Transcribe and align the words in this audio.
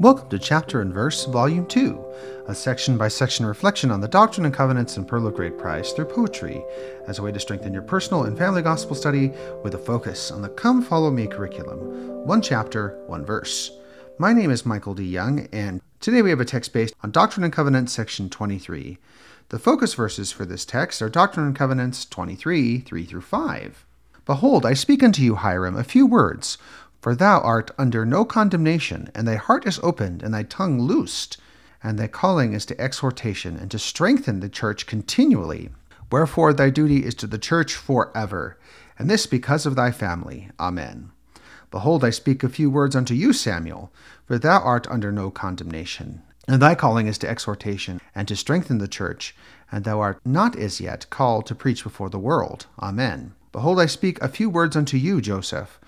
Welcome 0.00 0.28
to 0.28 0.38
Chapter 0.38 0.80
and 0.80 0.94
Verse, 0.94 1.24
Volume 1.24 1.66
2, 1.66 2.44
a 2.46 2.54
section 2.54 2.96
by 2.96 3.08
section 3.08 3.44
reflection 3.44 3.90
on 3.90 4.00
the 4.00 4.06
Doctrine 4.06 4.46
and 4.46 4.54
Covenants 4.54 4.96
and 4.96 5.08
Pearl 5.08 5.26
of 5.26 5.34
Great 5.34 5.58
Price 5.58 5.92
through 5.92 6.04
poetry, 6.04 6.62
as 7.08 7.18
a 7.18 7.22
way 7.22 7.32
to 7.32 7.40
strengthen 7.40 7.72
your 7.72 7.82
personal 7.82 8.22
and 8.22 8.38
family 8.38 8.62
gospel 8.62 8.94
study 8.94 9.32
with 9.64 9.74
a 9.74 9.78
focus 9.78 10.30
on 10.30 10.40
the 10.40 10.50
Come 10.50 10.82
Follow 10.82 11.10
Me 11.10 11.26
curriculum. 11.26 11.80
One 12.24 12.40
chapter, 12.40 13.02
one 13.08 13.26
verse. 13.26 13.72
My 14.18 14.32
name 14.32 14.52
is 14.52 14.64
Michael 14.64 14.94
D. 14.94 15.02
Young, 15.02 15.48
and 15.50 15.80
today 15.98 16.22
we 16.22 16.30
have 16.30 16.38
a 16.38 16.44
text 16.44 16.72
based 16.72 16.94
on 17.02 17.10
Doctrine 17.10 17.42
and 17.42 17.52
Covenants, 17.52 17.92
section 17.92 18.30
23. 18.30 18.98
The 19.48 19.58
focus 19.58 19.94
verses 19.94 20.30
for 20.30 20.44
this 20.44 20.64
text 20.64 21.02
are 21.02 21.08
Doctrine 21.08 21.44
and 21.44 21.56
Covenants 21.56 22.04
23, 22.04 22.78
3 22.78 23.04
through 23.04 23.22
5. 23.22 23.84
Behold, 24.26 24.64
I 24.64 24.74
speak 24.74 25.02
unto 25.02 25.22
you, 25.22 25.36
Hyrum, 25.36 25.76
a 25.76 25.82
few 25.82 26.06
words 26.06 26.56
for 27.00 27.14
thou 27.14 27.40
art 27.40 27.70
under 27.78 28.04
no 28.04 28.24
condemnation, 28.24 29.10
and 29.14 29.26
thy 29.26 29.36
heart 29.36 29.66
is 29.66 29.80
opened, 29.82 30.22
and 30.22 30.34
thy 30.34 30.42
tongue 30.42 30.80
loosed, 30.80 31.36
and 31.82 31.98
thy 31.98 32.06
calling 32.06 32.52
is 32.52 32.66
to 32.66 32.80
exhortation, 32.80 33.56
and 33.56 33.70
to 33.70 33.78
strengthen 33.78 34.40
the 34.40 34.48
church 34.48 34.86
continually. 34.86 35.70
Wherefore 36.10 36.52
thy 36.52 36.70
duty 36.70 37.04
is 37.04 37.14
to 37.16 37.26
the 37.26 37.38
church 37.38 37.74
for 37.74 38.10
ever, 38.16 38.56
and 38.98 39.08
this 39.08 39.26
because 39.26 39.66
of 39.66 39.76
thy 39.76 39.90
family. 39.92 40.50
Amen. 40.58 41.12
Behold, 41.70 42.02
I 42.02 42.10
speak 42.10 42.42
a 42.42 42.48
few 42.48 42.70
words 42.70 42.96
unto 42.96 43.14
you, 43.14 43.32
Samuel, 43.32 43.92
for 44.26 44.38
thou 44.38 44.60
art 44.60 44.86
under 44.88 45.12
no 45.12 45.30
condemnation. 45.30 46.22
And 46.48 46.62
thy 46.62 46.74
calling 46.74 47.06
is 47.06 47.18
to 47.18 47.28
exhortation, 47.28 48.00
and 48.14 48.26
to 48.26 48.34
strengthen 48.34 48.78
the 48.78 48.88
church, 48.88 49.36
and 49.70 49.84
thou 49.84 50.00
art 50.00 50.18
not 50.24 50.56
as 50.56 50.80
yet 50.80 51.08
called 51.10 51.44
to 51.46 51.54
preach 51.54 51.84
before 51.84 52.08
the 52.08 52.18
world. 52.18 52.66
Amen. 52.80 53.34
Behold, 53.52 53.78
I 53.78 53.86
speak 53.86 54.20
a 54.20 54.28
few 54.28 54.48
words 54.48 54.74
unto 54.74 54.96
you, 54.96 55.20
Joseph, 55.20 55.78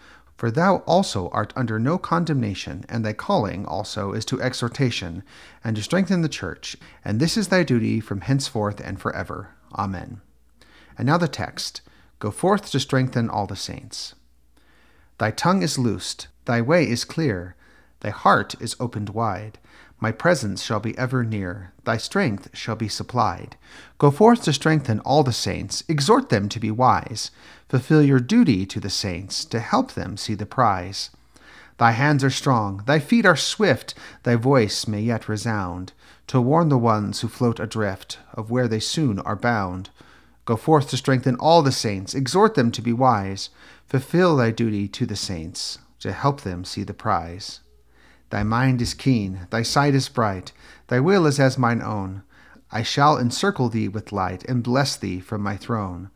for 0.40 0.50
thou 0.50 0.76
also 0.86 1.28
art 1.34 1.52
under 1.54 1.78
no 1.78 1.98
condemnation, 1.98 2.82
and 2.88 3.04
thy 3.04 3.12
calling 3.12 3.66
also 3.66 4.12
is 4.12 4.24
to 4.24 4.40
exhortation, 4.40 5.22
and 5.62 5.76
to 5.76 5.82
strengthen 5.82 6.22
the 6.22 6.30
church, 6.30 6.78
and 7.04 7.20
this 7.20 7.36
is 7.36 7.48
thy 7.48 7.62
duty 7.62 8.01
from 8.01 8.23
henceforth 8.23 8.80
and 8.80 8.98
forever. 8.98 9.50
Amen. 9.74 10.23
And 10.96 11.04
now 11.04 11.18
the 11.18 11.28
text 11.28 11.82
Go 12.20 12.30
forth 12.30 12.70
to 12.70 12.80
strengthen 12.80 13.28
all 13.28 13.46
the 13.46 13.54
saints. 13.54 14.15
Thy 15.18 15.30
tongue 15.30 15.60
is 15.60 15.78
loosed, 15.78 16.28
thy 16.46 16.62
way 16.62 16.88
is 16.88 17.04
clear, 17.04 17.54
thy 18.01 18.10
heart 18.10 18.54
is 18.60 18.76
opened 18.80 19.10
wide. 19.10 19.59
My 20.02 20.12
presence 20.12 20.62
shall 20.62 20.80
be 20.80 20.96
ever 20.96 21.24
near, 21.24 21.73
thy 21.84 21.98
strength 21.98 22.48
shall 22.54 22.76
be 22.76 22.88
supplied. 22.88 23.56
Go 23.98 24.10
forth 24.10 24.43
to 24.45 24.52
strengthen 24.52 25.01
all 25.01 25.23
the 25.23 25.32
saints, 25.32 25.84
exhort 25.88 26.30
them 26.30 26.48
to 26.48 26.59
be 26.59 26.71
wise. 26.71 27.30
Fulfill 27.68 28.02
your 28.02 28.21
duty 28.21 28.65
to 28.65 28.80
the 28.80 28.88
saints, 28.88 29.45
to 29.45 29.60
help 29.60 29.93
them 29.93 30.16
see 30.16 30.34
the 30.34 30.46
prize. 30.46 31.10
Thy 31.76 31.93
hands 31.93 32.24
are 32.24 32.30
strong, 32.30 32.82
thy 32.87 32.98
feet 32.98 33.26
are 33.26 33.37
swift, 33.37 33.95
thy 34.23 34.37
voice 34.37 34.87
may 34.87 35.01
yet 35.01 35.28
resound, 35.28 35.93
to 36.26 36.40
warn 36.40 36.71
the 36.71 36.78
ones 36.78 37.21
who 37.21 37.28
float 37.28 37.60
adrift 37.60 38.18
of 38.32 38.51
where 38.51 38.68
they 38.68 38.80
soon 38.80 39.18
are 39.21 39.37
bound. 39.37 39.90
Go 40.46 40.56
forth 40.56 40.88
to 40.90 40.96
strengthen 40.96 41.37
all 41.37 41.62
the 41.62 41.73
saints, 41.73 42.15
exhort 42.15 42.54
them 42.54 42.71
to 42.73 42.82
be 42.82 42.93
wise. 42.93 43.51
Fulfill 43.87 44.37
thy 44.37 44.51
duty 44.51 44.88
to 44.88 45.04
the 45.04 45.16
saints, 45.16 45.78
to 46.01 46.12
help 46.12 46.40
them 46.40 46.65
see 46.65 46.82
the 46.82 46.95
prize. 46.95 47.60
Thy 48.30 48.42
mind 48.45 48.80
is 48.80 48.95
keen, 48.95 49.46
thy 49.50 49.62
sight 49.62 49.95
is 49.95 50.09
bright, 50.09 50.52
thy 50.86 51.00
will 51.00 51.26
is 51.26 51.38
as 51.38 51.59
mine 51.59 51.82
own. 51.82 52.23
I 52.72 52.82
shall 52.82 53.18
encircle 53.18 53.68
thee 53.68 53.88
with 53.88 54.12
light, 54.12 54.45
and 54.45 54.62
bless 54.62 54.96
thee 54.96 55.20
from 55.20 55.42
my 55.42 55.56
throne. 55.56 56.10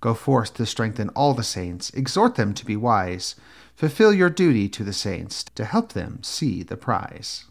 Go 0.00 0.14
forth 0.14 0.54
to 0.54 0.66
strengthen 0.66 1.10
all 1.10 1.34
the 1.34 1.44
saints, 1.44 1.90
exhort 1.90 2.34
them 2.34 2.54
to 2.54 2.64
be 2.64 2.76
wise. 2.76 3.36
Fulfill 3.76 4.12
your 4.12 4.30
duty 4.30 4.68
to 4.68 4.82
the 4.82 4.92
saints, 4.92 5.44
to 5.54 5.64
help 5.64 5.92
them 5.92 6.22
see 6.22 6.62
the 6.62 6.76
prize. 6.76 7.44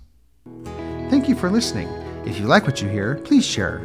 Thank 1.09 1.29
you 1.29 1.35
for 1.35 1.49
listening. 1.49 1.87
If 2.25 2.39
you 2.39 2.45
like 2.45 2.65
what 2.65 2.81
you 2.81 2.89
hear, 2.89 3.15
please 3.15 3.45
share. 3.45 3.81